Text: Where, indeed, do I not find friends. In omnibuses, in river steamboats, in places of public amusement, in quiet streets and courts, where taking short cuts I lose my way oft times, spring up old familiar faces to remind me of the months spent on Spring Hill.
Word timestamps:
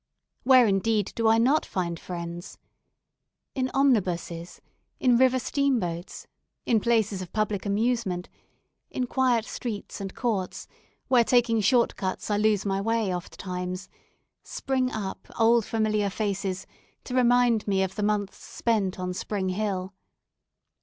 Where, 0.41 0.65
indeed, 0.65 1.11
do 1.13 1.27
I 1.27 1.37
not 1.37 1.63
find 1.63 1.99
friends. 1.99 2.57
In 3.53 3.69
omnibuses, 3.71 4.59
in 4.99 5.15
river 5.15 5.37
steamboats, 5.37 6.25
in 6.65 6.79
places 6.79 7.21
of 7.21 7.31
public 7.31 7.67
amusement, 7.67 8.27
in 8.89 9.05
quiet 9.05 9.45
streets 9.45 10.01
and 10.01 10.15
courts, 10.15 10.67
where 11.07 11.23
taking 11.23 11.61
short 11.61 11.95
cuts 11.97 12.31
I 12.31 12.37
lose 12.37 12.65
my 12.65 12.81
way 12.81 13.13
oft 13.13 13.39
times, 13.39 13.89
spring 14.41 14.89
up 14.89 15.27
old 15.39 15.65
familiar 15.67 16.09
faces 16.09 16.65
to 17.03 17.13
remind 17.13 17.67
me 17.67 17.83
of 17.83 17.93
the 17.93 18.01
months 18.01 18.43
spent 18.43 18.99
on 18.99 19.13
Spring 19.13 19.49
Hill. 19.49 19.93